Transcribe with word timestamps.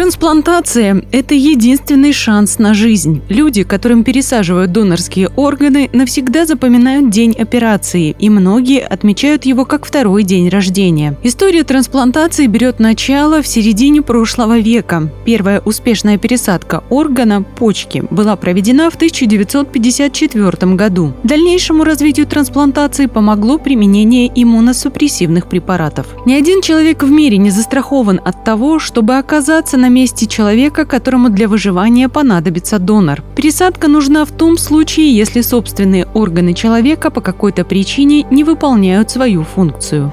Трансплантация– 0.00 1.04
это 1.12 1.34
единственный 1.34 2.14
шанс 2.14 2.58
на 2.58 2.72
жизнь. 2.72 3.20
Люди, 3.28 3.64
которым 3.64 4.02
пересаживают 4.02 4.72
донорские 4.72 5.28
органы, 5.36 5.90
навсегда 5.92 6.46
запоминают 6.46 7.10
день 7.10 7.36
операции, 7.38 8.16
и 8.18 8.30
многие 8.30 8.80
отмечают 8.80 9.44
его 9.44 9.66
как 9.66 9.84
второй 9.84 10.22
день 10.22 10.48
рождения. 10.48 11.18
История 11.22 11.64
трансплантации 11.64 12.46
берет 12.46 12.80
начало 12.80 13.42
в 13.42 13.46
середине 13.46 14.00
прошлого 14.00 14.58
века. 14.58 15.10
Первая 15.26 15.60
успешная 15.66 16.16
пересадка 16.16 16.82
органа– 16.88 17.42
почки– 17.58 18.02
была 18.10 18.36
проведена 18.36 18.88
в 18.88 18.94
1954 18.94 20.76
году. 20.76 21.12
Дальнейшему 21.24 21.84
развитию 21.84 22.26
трансплантации 22.26 23.04
помогло 23.04 23.58
применение 23.58 24.32
иммуносупрессивных 24.34 25.46
препаратов. 25.46 26.06
Ни 26.24 26.32
один 26.32 26.62
человек 26.62 27.02
в 27.02 27.10
мире 27.10 27.36
не 27.36 27.50
застрахован 27.50 28.18
от 28.24 28.44
того, 28.44 28.78
чтобы 28.78 29.18
оказаться 29.18 29.76
на 29.76 29.89
месте 29.90 30.26
человека, 30.26 30.84
которому 30.84 31.28
для 31.30 31.48
выживания 31.48 32.08
понадобится 32.08 32.78
донор. 32.78 33.22
Пересадка 33.36 33.88
нужна 33.88 34.24
в 34.24 34.30
том 34.30 34.56
случае, 34.58 35.14
если 35.14 35.40
собственные 35.40 36.06
органы 36.14 36.54
человека 36.54 37.10
по 37.10 37.20
какой-то 37.20 37.64
причине 37.64 38.26
не 38.30 38.44
выполняют 38.44 39.10
свою 39.10 39.44
функцию. 39.44 40.12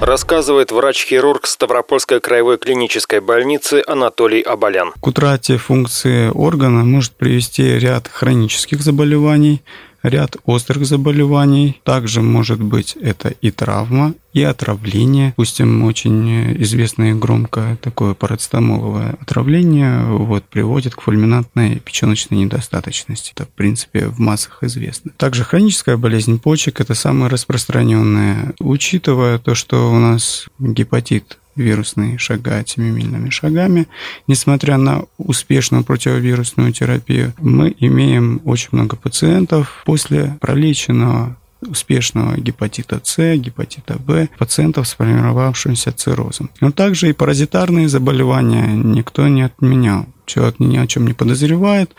Рассказывает 0.00 0.72
врач-хирург 0.72 1.46
Ставропольской 1.46 2.20
краевой 2.20 2.56
клинической 2.56 3.20
больницы 3.20 3.82
Анатолий 3.86 4.40
Абалян. 4.40 4.92
К 4.98 5.06
утрате 5.06 5.58
функции 5.58 6.30
органа 6.32 6.84
может 6.84 7.12
привести 7.12 7.78
ряд 7.78 8.08
хронических 8.08 8.80
заболеваний, 8.80 9.62
ряд 10.02 10.36
острых 10.44 10.86
заболеваний. 10.86 11.80
Также 11.84 12.22
может 12.22 12.62
быть 12.62 12.96
это 13.00 13.28
и 13.28 13.50
травма, 13.50 14.14
и 14.32 14.42
отравление. 14.42 15.30
Допустим, 15.30 15.84
очень 15.84 16.62
известное 16.62 17.10
и 17.10 17.14
громко 17.14 17.76
такое 17.82 18.14
парацетамоловое 18.14 19.16
отравление 19.20 20.04
вот, 20.04 20.44
приводит 20.44 20.94
к 20.94 21.00
фульминантной 21.00 21.80
печеночной 21.80 22.38
недостаточности. 22.38 23.32
Это, 23.34 23.46
в 23.46 23.50
принципе, 23.50 24.06
в 24.06 24.20
массах 24.20 24.62
известно. 24.62 25.12
Также 25.16 25.44
хроническая 25.44 25.96
болезнь 25.96 26.38
почек– 26.38 26.80
это 26.82 26.94
самая 26.94 27.28
распространенная. 27.28 28.54
Учитывая 28.60 29.38
то, 29.38 29.54
что 29.54 29.92
у 29.92 29.98
нас 29.98 30.46
гепатит 30.58 31.39
вирусный 31.56 32.18
шагать 32.18 32.70
семимильными 32.70 33.30
шагами. 33.30 33.86
Несмотря 34.26 34.76
на 34.76 35.04
успешную 35.18 35.84
противовирусную 35.84 36.72
терапию, 36.72 37.32
мы 37.38 37.74
имеем 37.78 38.40
очень 38.44 38.70
много 38.72 38.96
пациентов 38.96 39.82
после 39.84 40.36
пролеченного 40.40 41.36
успешного 41.62 42.36
гепатита 42.38 43.00
С, 43.02 43.36
гепатита 43.36 43.96
В, 43.98 44.28
пациентов 44.38 44.88
с 44.88 44.90
сформировавшимся 44.90 45.92
циррозом. 45.92 46.50
Но 46.60 46.70
также 46.70 47.10
и 47.10 47.12
паразитарные 47.12 47.88
заболевания 47.88 48.66
никто 48.68 49.28
не 49.28 49.42
отменял. 49.42 50.06
Человек 50.26 50.60
ни 50.60 50.76
о 50.76 50.86
чем 50.86 51.06
не 51.06 51.12
подозревает, 51.12 51.94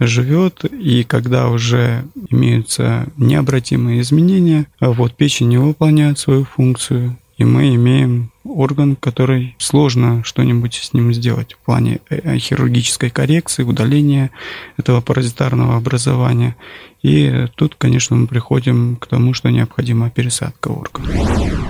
живет, 0.00 0.64
и 0.64 1.04
когда 1.04 1.48
уже 1.48 2.04
имеются 2.30 3.06
необратимые 3.16 4.00
изменения, 4.00 4.66
вот 4.80 5.16
печень 5.16 5.48
не 5.48 5.58
выполняет 5.58 6.18
свою 6.18 6.44
функцию, 6.44 7.16
и 7.38 7.44
мы 7.44 7.74
имеем 7.74 8.32
орган, 8.50 8.96
который 8.96 9.54
сложно 9.58 10.22
что-нибудь 10.24 10.74
с 10.74 10.92
ним 10.92 11.12
сделать 11.12 11.54
в 11.54 11.58
плане 11.58 12.00
э, 12.10 12.20
э, 12.22 12.38
хирургической 12.38 13.10
коррекции, 13.10 13.62
удаления 13.62 14.30
этого 14.76 15.00
паразитарного 15.00 15.76
образования. 15.76 16.56
И 17.02 17.46
тут, 17.54 17.74
конечно, 17.76 18.16
мы 18.16 18.26
приходим 18.26 18.96
к 18.96 19.06
тому, 19.06 19.34
что 19.34 19.50
необходима 19.50 20.10
пересадка 20.10 20.68
органа. 20.68 21.08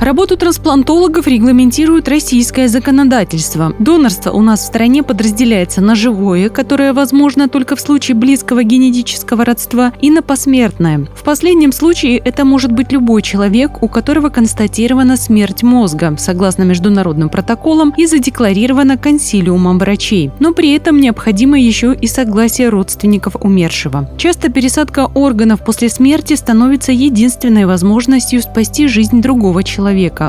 Работу 0.00 0.36
трансплантологов 0.36 1.26
регламентирует 1.26 2.06
российское 2.06 2.68
законодательство. 2.68 3.74
Донорство 3.78 4.30
у 4.30 4.42
нас 4.42 4.60
в 4.60 4.66
стране 4.66 5.02
подразделяется 5.02 5.80
на 5.80 5.94
живое, 5.94 6.50
которое 6.50 6.92
возможно 6.92 7.48
только 7.48 7.76
в 7.76 7.80
случае 7.80 8.14
близкого 8.14 8.62
генетического 8.62 9.44
родства, 9.44 9.94
и 10.02 10.10
на 10.10 10.20
посмертное. 10.20 11.06
В 11.14 11.24
последнем 11.24 11.72
случае 11.72 12.18
это 12.18 12.44
может 12.44 12.72
быть 12.72 12.92
любой 12.92 13.22
человек, 13.22 13.82
у 13.82 13.88
которого 13.88 14.28
констатирована 14.28 15.16
смерть 15.16 15.62
мозга, 15.62 16.14
согласно 16.18 16.64
международным 16.64 17.30
протоколам 17.30 17.94
и 17.96 18.04
задекларировано 18.06 18.98
консилиумом 18.98 19.78
врачей. 19.78 20.30
Но 20.40 20.52
при 20.52 20.72
этом 20.72 21.00
необходимо 21.00 21.58
еще 21.58 21.94
и 21.94 22.06
согласие 22.06 22.68
родственников 22.68 23.36
умершего. 23.40 24.10
Часто 24.18 24.52
пересадка 24.52 25.06
органов 25.14 25.64
после 25.64 25.88
смерти 25.88 26.34
становится 26.34 26.92
единственной 26.92 27.64
возможностью 27.64 28.42
спасти 28.42 28.88
жизнь 28.88 29.22
другого 29.22 29.64
человека, 29.64 29.85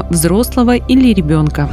взрослого 0.10 0.76
или 0.76 1.14
ребенка. 1.14 1.70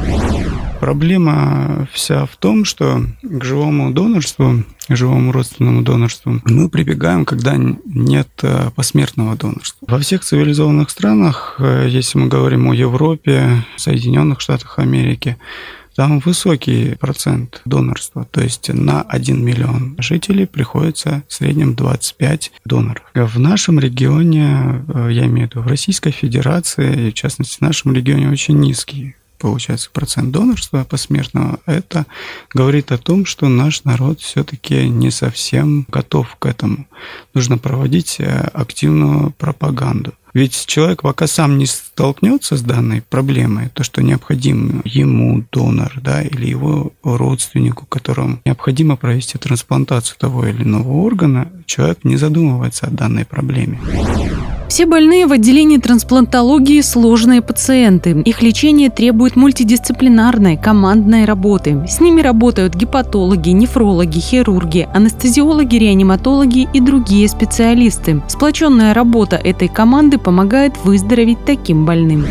Проблема 0.79 1.87
вся 1.91 2.25
в 2.25 2.35
том, 2.35 2.65
что 2.65 3.01
к 3.21 3.43
живому 3.43 3.91
донорству, 3.91 4.63
к 4.87 4.95
живому 4.95 5.31
родственному 5.31 5.81
донорству 5.81 6.41
мы 6.43 6.69
прибегаем, 6.69 7.25
когда 7.25 7.55
нет 7.57 8.27
э, 8.43 8.69
посмертного 8.75 9.35
донорства. 9.35 9.85
Во 9.89 9.99
всех 9.99 10.23
цивилизованных 10.23 10.89
странах, 10.89 11.55
э, 11.59 11.87
если 11.89 12.19
мы 12.19 12.27
говорим 12.27 12.69
о 12.69 12.75
Европе, 12.75 13.63
Соединенных 13.77 14.41
Штатах 14.41 14.77
Америки, 14.77 15.37
там 15.95 16.19
высокий 16.19 16.95
процент 16.95 17.61
донорства, 17.65 18.27
то 18.29 18.41
есть 18.41 18.69
на 18.69 19.01
1 19.01 19.43
миллион 19.43 19.95
жителей 19.99 20.45
приходится 20.45 21.23
в 21.27 21.33
среднем 21.33 21.75
25 21.75 22.51
доноров. 22.65 23.03
В 23.13 23.39
нашем 23.39 23.79
регионе, 23.79 24.83
э, 24.93 25.09
я 25.11 25.25
имею 25.25 25.47
в 25.47 25.51
виду 25.51 25.61
в 25.61 25.67
Российской 25.67 26.11
Федерации, 26.11 27.07
и 27.07 27.11
в 27.11 27.13
частности 27.13 27.57
в 27.57 27.61
нашем 27.61 27.93
регионе 27.93 28.29
очень 28.29 28.59
низкий 28.59 29.15
получается 29.37 29.89
процент 29.91 30.31
донорства 30.31 30.83
посмертного, 30.85 31.59
это 31.65 32.05
говорит 32.53 32.91
о 32.91 32.97
том, 32.97 33.25
что 33.25 33.47
наш 33.47 33.83
народ 33.83 34.19
все-таки 34.19 34.89
не 34.89 35.11
совсем 35.11 35.85
готов 35.89 36.35
к 36.37 36.45
этому. 36.45 36.87
Нужно 37.33 37.57
проводить 37.57 38.17
э, 38.19 38.49
активную 38.53 39.31
пропаганду. 39.31 40.13
Ведь 40.35 40.65
человек 40.65 41.01
пока 41.01 41.27
сам 41.27 41.57
не 41.57 41.65
столкнется 41.65 42.57
с 42.57 42.61
данной 42.61 43.01
проблемой, 43.01 43.69
то, 43.69 43.85
что 43.85 44.03
необходим 44.03 44.81
ему 44.83 45.45
донор, 45.49 45.93
да, 46.01 46.21
или 46.21 46.45
его 46.45 46.91
родственнику, 47.03 47.85
которому 47.85 48.41
необходимо 48.43 48.97
провести 48.97 49.37
трансплантацию 49.37 50.17
того 50.19 50.45
или 50.45 50.63
иного 50.63 50.91
органа, 50.91 51.49
человек 51.65 51.99
не 52.03 52.17
задумывается 52.17 52.87
о 52.87 52.89
данной 52.89 53.23
проблеме. 53.23 53.79
Все 54.67 54.85
больные 54.87 55.27
в 55.27 55.31
отделении 55.31 55.77
трансплантологии– 55.77 56.81
сложные 56.81 57.41
пациенты. 57.41 58.21
Их 58.25 58.41
лечение 58.41 58.89
требует 58.89 59.35
мультидисциплинарной, 59.35 60.57
командной 60.57 61.25
работы. 61.25 61.85
С 61.87 62.01
ними 62.01 62.21
работают 62.21 62.75
гепатологи, 62.75 63.51
нефрологи, 63.51 64.19
хирурги, 64.19 64.87
анестезиологи, 64.93 65.75
реаниматологи 65.75 66.67
и 66.73 66.79
другие 66.79 67.29
специалисты. 67.29 68.23
Сплоченная 68.27 68.93
работа 68.93 69.35
этой 69.35 69.67
команды 69.67 70.17
помогает 70.17 70.73
выздороветь 70.83 71.45
таким 71.45 71.85
больным. 71.85 72.25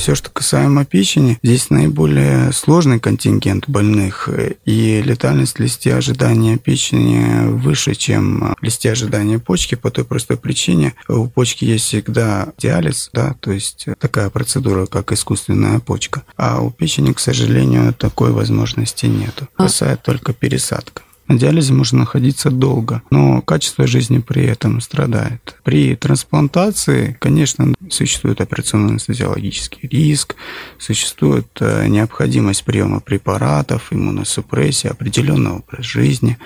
Все, 0.00 0.14
что 0.14 0.30
касаемо 0.30 0.86
печени, 0.86 1.38
здесь 1.42 1.68
наиболее 1.68 2.52
сложный 2.52 2.98
контингент 2.98 3.68
больных, 3.68 4.30
и 4.64 5.02
летальность 5.02 5.60
листе 5.60 5.94
ожидания 5.94 6.56
печени 6.56 7.46
выше, 7.50 7.94
чем 7.94 8.56
листе 8.62 8.92
ожидания 8.92 9.38
почки 9.38 9.74
по 9.74 9.90
той 9.90 10.06
простой 10.06 10.38
причине. 10.38 10.94
У 11.06 11.26
почки 11.26 11.66
есть 11.66 11.84
всегда 11.84 12.54
диализ, 12.56 13.10
да, 13.12 13.34
то 13.40 13.52
есть 13.52 13.88
такая 13.98 14.30
процедура, 14.30 14.86
как 14.86 15.12
искусственная 15.12 15.80
почка. 15.80 16.22
А 16.34 16.62
у 16.62 16.70
печени, 16.70 17.12
к 17.12 17.20
сожалению, 17.20 17.92
такой 17.92 18.32
возможности 18.32 19.04
нет. 19.04 19.42
Спасает 19.52 20.02
только 20.02 20.32
пересадка. 20.32 21.02
На 21.30 21.38
диализе 21.38 21.72
можно 21.74 22.00
находиться 22.00 22.50
долго, 22.50 23.02
но 23.12 23.40
качество 23.40 23.86
жизни 23.86 24.18
при 24.18 24.46
этом 24.46 24.80
страдает. 24.80 25.56
При 25.62 25.94
трансплантации, 25.94 27.16
конечно, 27.20 27.72
существует 27.88 28.40
операционно-анестезиологический 28.40 29.88
риск, 29.88 30.34
существует 30.76 31.46
э, 31.60 31.86
необходимость 31.86 32.64
приема 32.64 32.98
препаратов, 32.98 33.92
иммуносупрессии, 33.92 34.88
определенный 34.88 35.52
образ 35.52 35.86
жизни 35.86 36.36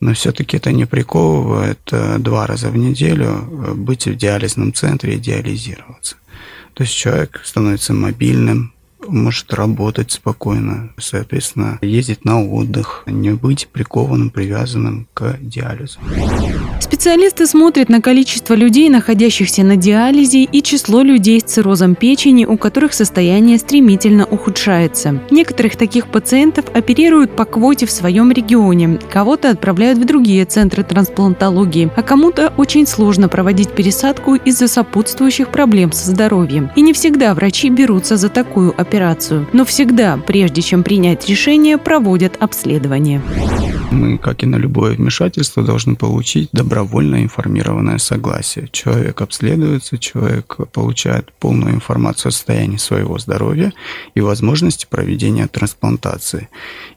но 0.00 0.14
все-таки 0.14 0.58
это 0.58 0.70
не 0.70 0.84
приковывает 0.84 1.80
э, 1.90 2.18
два 2.18 2.46
раза 2.46 2.68
в 2.68 2.76
неделю 2.76 3.26
э, 3.26 3.72
быть 3.74 4.06
в 4.06 4.14
диализном 4.14 4.72
центре 4.74 5.14
и 5.14 5.18
диализироваться. 5.18 6.16
То 6.74 6.84
есть 6.84 6.94
человек 6.94 7.40
становится 7.44 7.94
мобильным, 7.94 8.72
может 9.08 9.52
работать 9.54 10.12
спокойно, 10.12 10.90
соответственно, 10.98 11.78
ездить 11.82 12.24
на 12.24 12.44
отдых, 12.44 13.02
не 13.06 13.30
быть 13.30 13.68
прикованным, 13.68 14.30
привязанным 14.30 15.08
к 15.14 15.38
диализу. 15.40 15.98
Специалисты 16.80 17.46
смотрят 17.46 17.88
на 17.88 18.00
количество 18.00 18.54
людей, 18.54 18.88
находящихся 18.88 19.62
на 19.62 19.76
диализе, 19.76 20.44
и 20.44 20.62
число 20.62 21.02
людей 21.02 21.40
с 21.40 21.44
циррозом 21.44 21.94
печени, 21.94 22.44
у 22.44 22.56
которых 22.56 22.92
состояние 22.92 23.58
стремительно 23.58 24.24
ухудшается. 24.24 25.20
Некоторых 25.30 25.76
таких 25.76 26.08
пациентов 26.08 26.66
оперируют 26.74 27.36
по 27.36 27.44
квоте 27.44 27.86
в 27.86 27.90
своем 27.90 28.32
регионе, 28.32 28.98
кого-то 29.10 29.50
отправляют 29.50 29.98
в 29.98 30.04
другие 30.04 30.44
центры 30.44 30.82
трансплантологии, 30.82 31.90
а 31.96 32.02
кому-то 32.02 32.52
очень 32.56 32.86
сложно 32.86 33.28
проводить 33.28 33.70
пересадку 33.72 34.34
из-за 34.34 34.68
сопутствующих 34.68 35.48
проблем 35.48 35.92
со 35.92 36.10
здоровьем. 36.10 36.70
И 36.76 36.80
не 36.80 36.92
всегда 36.92 37.34
врачи 37.34 37.68
берутся 37.68 38.16
за 38.16 38.28
такую 38.28 38.70
операцию, 38.70 38.97
но 39.52 39.64
всегда, 39.64 40.16
прежде 40.16 40.62
чем 40.62 40.82
принять 40.82 41.28
решение, 41.28 41.78
проводят 41.78 42.36
обследование. 42.40 43.22
Мы, 43.90 44.18
как 44.18 44.42
и 44.42 44.46
на 44.46 44.56
любое 44.56 44.94
вмешательство, 44.94 45.62
должны 45.62 45.96
получить 45.96 46.50
добровольно 46.52 47.22
информированное 47.22 47.98
согласие. 47.98 48.68
Человек 48.70 49.22
обследуется, 49.22 49.96
человек 49.96 50.56
получает 50.72 51.32
полную 51.32 51.74
информацию 51.74 52.28
о 52.28 52.32
состоянии 52.32 52.76
своего 52.76 53.18
здоровья 53.18 53.72
и 54.14 54.20
возможности 54.20 54.86
проведения 54.88 55.46
трансплантации. 55.46 56.48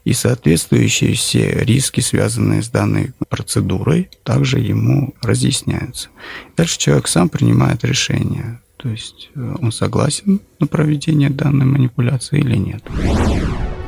И 0.04 0.12
соответствующие 0.12 1.14
все 1.14 1.64
риски, 1.64 2.00
связанные 2.00 2.62
с 2.62 2.68
данной 2.68 3.12
процедурой, 3.30 4.10
также 4.22 4.58
ему 4.58 5.14
разъясняются. 5.22 6.08
Дальше 6.56 6.78
человек 6.78 7.08
сам 7.08 7.30
принимает 7.30 7.84
решение. 7.84 8.60
То 8.82 8.88
есть 8.88 9.30
э, 9.34 9.54
он 9.60 9.70
согласен 9.70 10.40
на 10.58 10.66
проведение 10.66 11.30
данной 11.30 11.66
манипуляции 11.66 12.40
или 12.40 12.56
нет. 12.56 12.82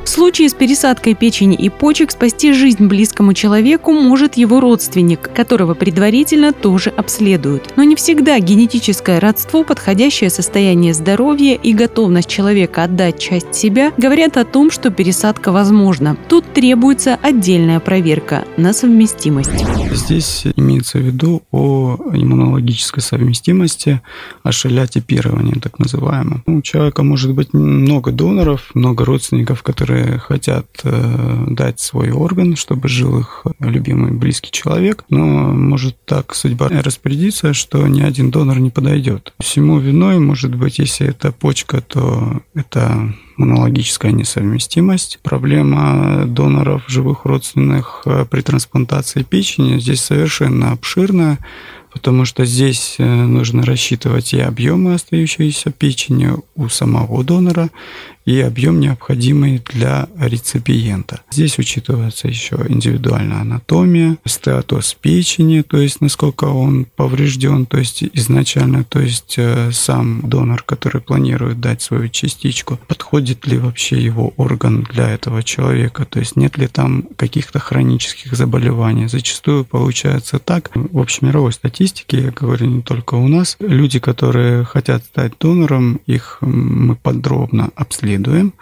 В 0.05 0.09
случае 0.09 0.47
с 0.47 0.53
пересадкой 0.53 1.15
печени 1.15 1.55
и 1.55 1.67
почек 1.67 2.11
спасти 2.11 2.53
жизнь 2.53 2.85
близкому 2.85 3.33
человеку 3.33 3.91
может 3.91 4.35
его 4.37 4.61
родственник, 4.61 5.33
которого 5.33 5.73
предварительно 5.73 6.53
тоже 6.53 6.91
обследуют. 6.91 7.73
Но 7.75 7.83
не 7.83 7.95
всегда 7.95 8.39
генетическое 8.39 9.19
родство, 9.19 9.63
подходящее 9.63 10.29
состояние 10.29 10.93
здоровья 10.93 11.55
и 11.55 11.73
готовность 11.73 12.29
человека 12.29 12.83
отдать 12.83 13.19
часть 13.19 13.55
себя 13.55 13.91
говорят 13.97 14.37
о 14.37 14.45
том, 14.45 14.71
что 14.71 14.91
пересадка 14.91 15.51
возможна. 15.51 16.15
Тут 16.29 16.45
требуется 16.53 17.17
отдельная 17.21 17.79
проверка 17.79 18.45
на 18.57 18.71
совместимость. 18.73 19.65
Здесь 19.95 20.43
имеется 20.57 20.97
в 20.99 21.01
виду 21.01 21.43
о 21.51 21.97
иммунологической 22.13 23.01
совместимости, 23.01 24.01
о 24.43 24.51
шалятипировании 24.51 25.53
так 25.59 25.79
называемом. 25.79 26.43
У 26.45 26.61
человека 26.61 27.01
может 27.03 27.33
быть 27.33 27.53
много 27.53 28.11
доноров, 28.11 28.71
много 28.73 29.05
родственников, 29.05 29.63
которые 29.63 30.19
хотят 30.19 30.65
э, 30.83 31.45
дать 31.47 31.79
свой 31.79 32.11
орган, 32.11 32.57
чтобы 32.57 32.89
жил 32.89 33.19
их 33.19 33.45
любимый 33.59 34.11
близкий 34.11 34.51
человек, 34.51 35.05
но 35.09 35.25
может 35.25 35.95
так 36.05 36.35
судьба 36.35 36.67
распорядиться, 36.69 37.53
что 37.53 37.87
ни 37.87 38.01
один 38.01 38.31
донор 38.31 38.59
не 38.59 38.71
подойдет. 38.71 39.33
Всему 39.39 39.79
виной, 39.79 40.19
может 40.19 40.53
быть, 40.55 40.77
если 40.77 41.07
это 41.07 41.31
почка, 41.31 41.81
то 41.81 42.41
это 42.53 43.13
монологическая 43.37 44.11
несовместимость. 44.11 45.19
Проблема 45.23 46.25
доноров 46.25 46.83
живых 46.87 47.25
родственных 47.25 48.03
э, 48.05 48.25
при 48.29 48.41
трансплантации 48.41 49.23
печени 49.23 49.79
здесь 49.79 50.01
совершенно 50.01 50.71
обширная 50.71 51.39
потому 51.95 52.25
что 52.25 52.43
здесь 52.45 52.95
э, 52.97 53.05
нужно 53.05 53.63
рассчитывать 53.65 54.33
и 54.33 54.39
объемы 54.41 54.95
остающейся 54.95 55.71
печени 55.71 56.33
у 56.55 56.67
самого 56.67 57.23
донора, 57.23 57.69
и 58.25 58.41
объем, 58.41 58.79
необходимый 58.79 59.61
для 59.71 60.09
реципиента. 60.19 61.21
Здесь 61.31 61.59
учитывается 61.59 62.27
еще 62.27 62.57
индивидуальная 62.67 63.41
анатомия, 63.41 64.17
статус 64.25 64.95
печени, 64.99 65.61
то 65.61 65.77
есть 65.77 66.01
насколько 66.01 66.45
он 66.45 66.85
поврежден, 66.95 67.67
то 67.67 67.77
есть 67.77 68.03
изначально, 68.13 68.83
то 68.83 68.99
есть 68.99 69.35
э, 69.37 69.71
сам 69.71 70.21
донор, 70.23 70.63
который 70.63 71.01
планирует 71.01 71.59
дать 71.59 71.83
свою 71.83 72.09
частичку, 72.09 72.79
подходит 72.87 73.45
ли 73.45 73.59
вообще 73.59 74.03
его 74.03 74.33
орган 74.37 74.87
для 74.91 75.11
этого 75.11 75.43
человека, 75.43 76.05
то 76.05 76.19
есть 76.19 76.35
нет 76.35 76.57
ли 76.57 76.67
там 76.67 77.03
каких-то 77.15 77.59
хронических 77.59 78.35
заболеваний. 78.35 79.07
Зачастую 79.07 79.65
получается 79.65 80.39
так. 80.39 80.71
В 80.73 80.99
общемировой 80.99 81.53
статистике, 81.53 81.84
я 82.17 82.31
говорю 82.31 82.67
не 82.67 82.81
только 82.81 83.15
у 83.15 83.27
нас, 83.27 83.57
люди, 83.59 83.99
которые 83.99 84.63
хотят 84.63 85.03
стать 85.03 85.33
донором, 85.39 85.99
их 86.05 86.37
мы 86.41 86.95
подробно 86.95 87.69
обследуем 87.75 88.53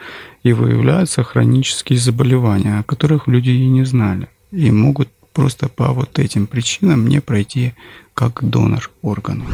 и 0.44 0.54
выявляются 0.54 1.24
хронические 1.24 2.00
заболевания, 2.00 2.80
о 2.80 2.84
которых 2.84 3.28
люди 3.28 3.50
и 3.50 3.68
не 3.68 3.86
знали, 3.86 4.28
и 4.52 4.72
могут 4.72 5.10
просто 5.34 5.70
по 5.70 5.94
вот 5.94 6.20
этим 6.20 6.48
причинам 6.48 7.08
не 7.08 7.22
пройти 7.22 7.74
как 8.14 8.44
донор 8.44 8.92
органов. 9.02 9.48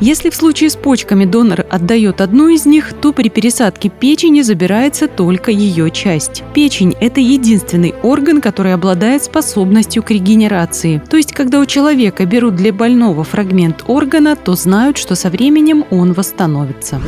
Если 0.00 0.30
в 0.30 0.34
случае 0.34 0.68
с 0.68 0.74
почками 0.74 1.24
донор 1.24 1.64
отдает 1.70 2.20
одну 2.20 2.48
из 2.48 2.66
них, 2.66 2.92
то 2.92 3.12
при 3.12 3.28
пересадке 3.28 3.88
печени 3.88 4.42
забирается 4.42 5.06
только 5.06 5.52
ее 5.52 5.90
часть. 5.92 6.42
Печень– 6.54 6.94
это 7.00 7.20
единственный 7.20 7.94
орган, 8.02 8.40
который 8.40 8.74
обладает 8.74 9.22
способностью 9.22 10.02
к 10.02 10.10
регенерации. 10.10 11.00
То 11.08 11.16
есть, 11.16 11.32
когда 11.32 11.60
у 11.60 11.66
человека 11.66 12.26
берут 12.26 12.56
для 12.56 12.72
больного 12.72 13.22
фрагмент 13.22 13.84
органа, 13.86 14.34
то 14.34 14.56
знают, 14.56 14.98
что 14.98 15.14
со 15.14 15.30
временем 15.30 15.84
он 15.90 16.12
восстановится. 16.14 17.00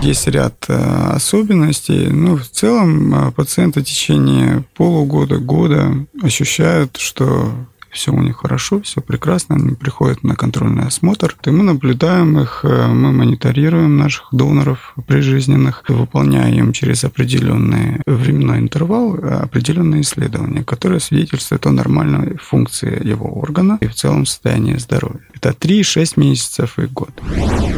Есть 0.00 0.26
ряд 0.26 0.54
э, 0.68 1.12
особенностей. 1.12 2.06
Но 2.08 2.36
в 2.36 2.48
целом 2.48 3.14
э, 3.14 3.32
пациенты 3.32 3.80
в 3.80 3.84
течение 3.84 4.64
полугода, 4.74 5.36
года 5.36 5.92
ощущают, 6.22 6.96
что 6.96 7.52
все 7.90 8.12
у 8.12 8.22
них 8.22 8.38
хорошо, 8.38 8.80
все 8.82 9.00
прекрасно, 9.00 9.56
они 9.56 9.74
приходят 9.74 10.22
на 10.22 10.36
контрольный 10.36 10.86
осмотр, 10.86 11.36
и 11.44 11.50
мы 11.50 11.62
наблюдаем 11.62 12.38
их, 12.38 12.60
э, 12.64 12.86
мы 12.88 13.12
мониторируем 13.12 13.96
наших 13.96 14.28
доноров 14.32 14.94
прижизненных, 15.06 15.84
выполняя 15.88 16.52
им 16.52 16.72
через 16.72 17.04
определенный 17.04 18.00
временной 18.06 18.58
интервал 18.58 19.14
определенные 19.14 20.02
исследования, 20.02 20.64
которые 20.64 21.00
свидетельствуют 21.00 21.66
о 21.66 21.72
нормальной 21.72 22.36
функции 22.36 23.06
его 23.06 23.26
органа 23.26 23.78
и 23.80 23.86
в 23.86 23.94
целом 23.94 24.26
состоянии 24.26 24.76
здоровья. 24.76 25.29
Это 25.42 25.56
3-6 25.56 26.20
месяцев 26.20 26.78
и 26.78 26.82
год. 26.82 27.10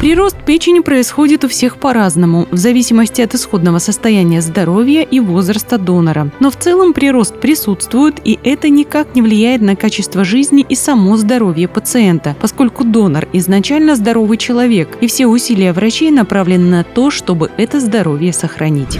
Прирост 0.00 0.36
печени 0.44 0.80
происходит 0.80 1.44
у 1.44 1.48
всех 1.48 1.76
по-разному, 1.76 2.48
в 2.50 2.56
зависимости 2.56 3.22
от 3.22 3.36
исходного 3.36 3.78
состояния 3.78 4.42
здоровья 4.42 5.02
и 5.02 5.20
возраста 5.20 5.78
донора. 5.78 6.32
Но 6.40 6.50
в 6.50 6.56
целом 6.56 6.92
прирост 6.92 7.40
присутствует, 7.40 8.20
и 8.24 8.36
это 8.42 8.68
никак 8.68 9.14
не 9.14 9.22
влияет 9.22 9.62
на 9.62 9.76
качество 9.76 10.24
жизни 10.24 10.66
и 10.68 10.74
само 10.74 11.16
здоровье 11.16 11.68
пациента, 11.68 12.34
поскольку 12.40 12.82
донор 12.82 13.28
изначально 13.32 13.94
здоровый 13.94 14.38
человек, 14.38 14.98
и 15.00 15.06
все 15.06 15.28
усилия 15.28 15.72
врачей 15.72 16.10
направлены 16.10 16.68
на 16.68 16.82
то, 16.82 17.12
чтобы 17.12 17.52
это 17.56 17.78
здоровье 17.78 18.32
сохранить 18.32 18.98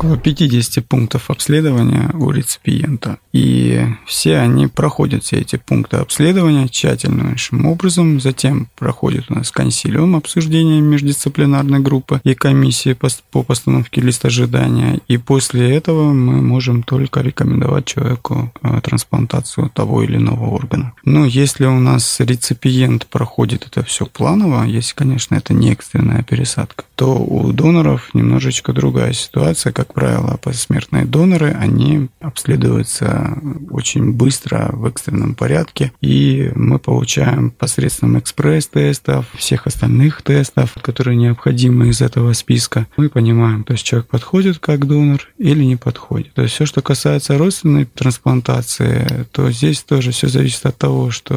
около 0.00 0.16
50 0.16 0.82
пунктов 0.86 1.30
обследования 1.30 2.10
у 2.14 2.30
реципиента. 2.30 3.18
И 3.34 3.84
все 4.06 4.38
они 4.38 4.66
проходят 4.66 5.24
все 5.24 5.36
эти 5.36 5.56
пункты 5.56 5.98
обследования 5.98 6.68
тщательнейшим 6.68 7.66
образом. 7.66 8.18
Затем 8.18 8.68
проходит 8.78 9.26
у 9.28 9.34
нас 9.34 9.50
консилиум 9.50 10.16
обсуждения 10.16 10.80
междисциплинарной 10.80 11.80
группы 11.80 12.18
и 12.24 12.34
комиссии 12.34 12.96
по 13.30 13.42
постановке 13.42 14.00
листа 14.00 14.28
ожидания. 14.28 15.00
И 15.06 15.18
после 15.18 15.76
этого 15.76 16.14
мы 16.14 16.40
можем 16.40 16.82
только 16.82 17.20
рекомендовать 17.20 17.84
человеку 17.84 18.52
э, 18.62 18.80
трансплантацию 18.82 19.68
того 19.68 20.02
или 20.02 20.16
иного 20.16 20.46
органа. 20.46 20.94
Но 21.04 21.26
если 21.26 21.66
у 21.66 21.78
нас 21.78 22.20
реципиент 22.20 23.06
проходит 23.06 23.66
это 23.66 23.84
все 23.84 24.06
планово, 24.06 24.64
если, 24.64 24.94
конечно, 24.94 25.34
это 25.34 25.52
не 25.52 25.72
экстренная 25.72 26.22
пересадка, 26.22 26.84
то 26.94 27.16
у 27.16 27.52
доноров 27.52 28.14
немножечко 28.14 28.72
другая 28.72 29.12
ситуация, 29.12 29.72
как 29.72 29.89
как 29.90 29.94
правило, 29.94 30.38
посмертные 30.40 31.04
доноры, 31.04 31.50
они 31.50 32.08
обследуются 32.20 33.36
очень 33.70 34.12
быстро 34.12 34.70
в 34.72 34.86
экстренном 34.86 35.34
порядке, 35.34 35.92
и 36.00 36.52
мы 36.54 36.78
получаем 36.78 37.50
посредством 37.50 38.18
экспресс-тестов, 38.18 39.26
всех 39.34 39.66
остальных 39.66 40.22
тестов, 40.22 40.74
которые 40.80 41.16
необходимы 41.16 41.88
из 41.88 42.00
этого 42.00 42.32
списка, 42.34 42.86
мы 42.96 43.08
понимаем, 43.08 43.64
то 43.64 43.72
есть 43.72 43.84
человек 43.84 44.08
подходит 44.08 44.58
как 44.58 44.86
донор 44.86 45.28
или 45.38 45.64
не 45.64 45.76
подходит. 45.76 46.34
То 46.34 46.42
есть 46.42 46.54
все, 46.54 46.66
что 46.66 46.82
касается 46.82 47.36
родственной 47.36 47.84
трансплантации, 47.84 49.26
то 49.32 49.50
здесь 49.50 49.82
тоже 49.82 50.12
все 50.12 50.28
зависит 50.28 50.66
от 50.66 50.78
того, 50.78 51.10
что 51.10 51.36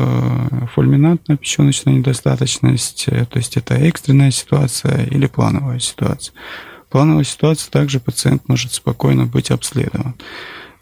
фульминантная 0.76 1.38
печеночная 1.38 1.96
недостаточность, 1.96 3.06
то 3.06 3.40
есть 3.40 3.58
это 3.58 3.74
экстренная 3.76 4.32
ситуация 4.32 5.06
или 5.06 5.26
плановая 5.26 5.80
ситуация 5.80 6.34
плановой 6.94 7.26
ситуации 7.26 7.72
также 7.72 8.00
пациент 8.00 8.48
может 8.48 8.72
спокойно 8.72 9.26
быть 9.26 9.50
обследован. 9.50 10.14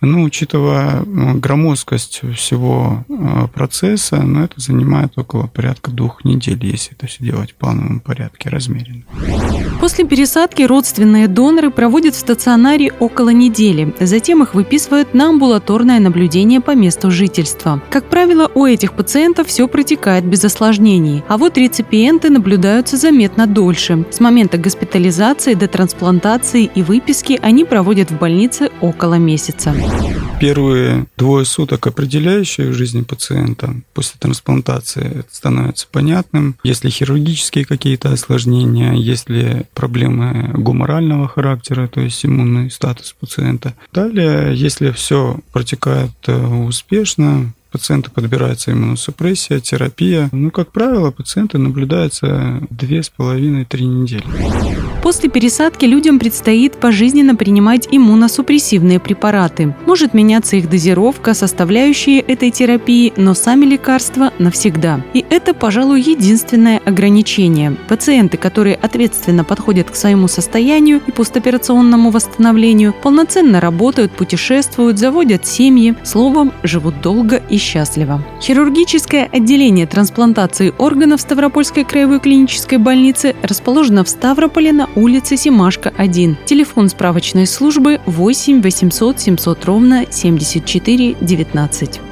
Но 0.01 0.23
учитывая 0.23 1.03
громоздкость 1.05 2.21
всего 2.35 3.05
процесса, 3.53 4.17
ну, 4.17 4.43
это 4.43 4.59
занимает 4.59 5.17
около 5.17 5.47
порядка 5.47 5.91
двух 5.91 6.25
недель, 6.25 6.65
если 6.65 6.93
это 6.93 7.07
все 7.07 7.23
делать 7.23 7.51
в 7.51 7.55
плановом 7.55 7.99
порядке, 7.99 8.49
размеренно. 8.49 9.03
После 9.79 10.05
пересадки 10.05 10.63
родственные 10.63 11.27
доноры 11.27 11.69
проводят 11.69 12.15
в 12.15 12.19
стационаре 12.19 12.91
около 12.99 13.29
недели. 13.29 13.93
Затем 13.99 14.43
их 14.43 14.53
выписывают 14.55 15.13
на 15.13 15.29
амбулаторное 15.29 15.99
наблюдение 15.99 16.61
по 16.61 16.75
месту 16.75 17.11
жительства. 17.11 17.81
Как 17.89 18.09
правило, 18.09 18.49
у 18.53 18.65
этих 18.65 18.93
пациентов 18.93 19.47
все 19.47 19.67
протекает 19.67 20.25
без 20.25 20.43
осложнений, 20.43 21.23
а 21.27 21.37
вот 21.37 21.57
реципиенты 21.57 22.29
наблюдаются 22.29 22.97
заметно 22.97 23.47
дольше. 23.47 24.05
С 24.11 24.19
момента 24.19 24.57
госпитализации 24.57 25.53
до 25.53 25.67
трансплантации 25.67 26.69
и 26.73 26.81
выписки 26.81 27.39
они 27.41 27.65
проводят 27.65 28.11
в 28.11 28.17
больнице 28.17 28.71
около 28.81 29.15
месяца. 29.15 29.73
Первые 30.41 31.05
двое 31.17 31.45
суток, 31.45 31.85
определяющие 31.85 32.71
в 32.71 32.73
жизни 32.73 33.01
пациента 33.01 33.75
после 33.93 34.15
трансплантации, 34.17 35.23
становится 35.29 35.87
понятным. 35.91 36.55
Если 36.63 36.89
хирургические 36.89 37.63
какие-то 37.63 38.11
осложнения, 38.11 38.93
если 38.93 39.67
проблемы 39.75 40.51
гуморального 40.55 41.27
характера, 41.27 41.87
то 41.87 42.01
есть 42.01 42.25
иммунный 42.25 42.71
статус 42.71 43.15
пациента. 43.19 43.75
Далее, 43.93 44.55
если 44.55 44.89
все 44.89 45.39
протекает 45.51 46.11
э, 46.25 46.35
успешно, 46.35 47.53
пациенту 47.71 48.11
подбирается 48.11 48.71
иммуносупрессия, 48.71 49.59
терапия. 49.59 50.29
Ну, 50.31 50.51
как 50.51 50.71
правило, 50.71 51.11
пациенты 51.11 51.57
наблюдаются 51.57 52.61
2,5-3 52.69 53.81
недели. 53.81 54.23
После 55.01 55.29
пересадки 55.29 55.85
людям 55.85 56.19
предстоит 56.19 56.79
пожизненно 56.79 57.35
принимать 57.35 57.87
иммуносупрессивные 57.89 58.99
препараты. 58.99 59.73
Может 59.87 60.13
меняться 60.13 60.57
их 60.57 60.69
дозировка, 60.69 61.33
составляющие 61.33 62.19
этой 62.19 62.51
терапии, 62.51 63.11
но 63.17 63.33
сами 63.33 63.65
лекарства 63.65 64.31
навсегда. 64.37 65.03
И 65.15 65.25
это, 65.27 65.55
пожалуй, 65.55 66.01
единственное 66.01 66.79
ограничение. 66.85 67.75
Пациенты, 67.87 68.37
которые 68.37 68.75
ответственно 68.75 69.43
подходят 69.43 69.89
к 69.89 69.95
своему 69.95 70.27
состоянию 70.27 71.01
и 71.07 71.11
постоперационному 71.11 72.11
восстановлению, 72.11 72.93
полноценно 72.93 73.59
работают, 73.59 74.11
путешествуют, 74.11 74.99
заводят 74.99 75.47
семьи, 75.47 75.95
словом, 76.03 76.53
живут 76.61 77.01
долго 77.01 77.41
и 77.49 77.57
счастливо. 77.61 78.21
Хирургическое 78.41 79.29
отделение 79.31 79.87
трансплантации 79.87 80.73
органов 80.77 81.21
Ставропольской 81.21 81.83
краевой 81.83 82.19
клинической 82.19 82.77
больницы 82.77 83.35
расположено 83.41 84.03
в 84.03 84.09
Ставрополе 84.09 84.73
на 84.73 84.89
улице 84.95 85.37
Симашка, 85.37 85.93
1. 85.95 86.37
Телефон 86.45 86.89
справочной 86.89 87.47
службы 87.47 88.01
8 88.05 88.61
800 88.61 89.19
700 89.19 89.65
ровно 89.65 90.05
74 90.09 91.15
19. 91.21 92.10